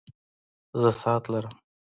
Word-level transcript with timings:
زه 0.81 0.89
ساعت 1.01 1.23
لرم 1.31 1.55